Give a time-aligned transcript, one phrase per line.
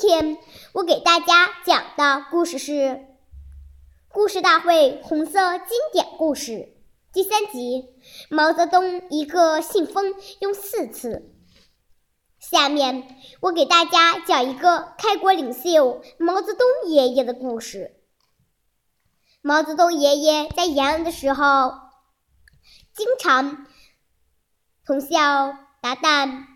[0.00, 0.38] 今天
[0.72, 2.72] 我给大家讲的故事是
[4.08, 6.52] 《故事大会红色经典故事》
[7.12, 7.84] 第三集：
[8.30, 11.34] 毛泽东一个信封用四次。
[12.38, 18.00] 下面我给大家讲一个开国领袖毛泽东爷爷的故事。
[19.42, 21.74] 毛泽东爷爷在延安的时候，
[22.94, 23.66] 经常。
[24.86, 26.46] 从小达旦，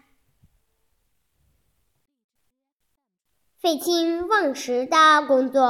[3.65, 5.63] 废寝忘食的工作，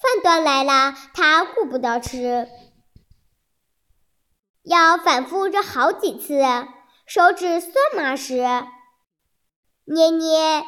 [0.00, 2.48] 饭端来了他顾不得吃，
[4.64, 6.42] 要反复着好几次，
[7.06, 8.42] 手指酸麻时，
[9.84, 10.64] 捏捏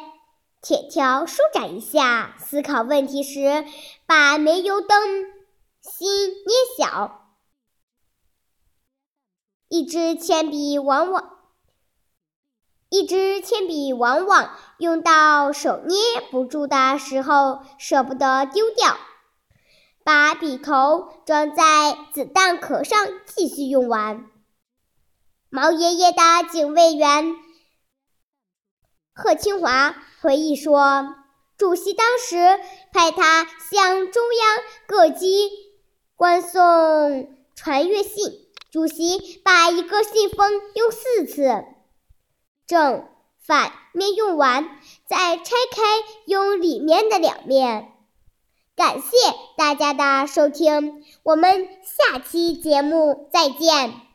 [0.61, 3.65] 铁条舒展一下；思考问题时，
[4.05, 5.25] 把煤油灯
[5.81, 7.33] 芯捏小。
[9.67, 11.40] 一支铅笔往往，
[12.91, 15.97] 一支铅笔往往用到手捏
[16.29, 18.97] 不住的时候，舍不得丢掉，
[20.03, 24.25] 把笔头装在子弹壳上继续用完。
[25.49, 27.33] 毛爷爷的警卫员
[29.13, 31.15] 贺清华回忆说
[31.57, 32.59] ：“主席当时
[32.91, 35.49] 派他向中央各机
[36.17, 41.63] 关送传阅信。”主席把一个信封用四次，
[42.71, 43.03] 正
[43.45, 45.83] 反面用完，再拆开
[46.25, 47.91] 用里面的两面。
[48.77, 49.17] 感谢
[49.57, 54.10] 大家的收听，我们下期节目再见。